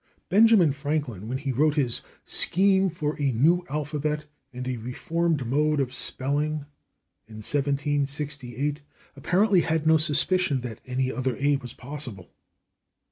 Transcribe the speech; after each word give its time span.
Benjamin 0.29 0.71
Franklin, 0.71 1.27
when 1.27 1.37
he 1.37 1.51
wrote 1.51 1.75
his 1.75 2.01
"Scheme 2.25 2.89
for 2.89 3.15
a 3.21 3.31
New 3.33 3.63
Alphabet 3.69 4.25
and 4.51 4.67
a 4.67 4.77
Reformed 4.77 5.45
Mode 5.45 5.79
of 5.79 5.93
Spelling," 5.93 6.65
in 7.27 7.35
1768, 7.45 8.81
apparently 9.15 9.61
had 9.61 9.85
no 9.85 9.97
suspicion 9.97 10.61
that 10.61 10.81
any 10.87 11.11
other 11.11 11.35
/a/ 11.35 11.61
was 11.61 11.73
possible. 11.75 12.31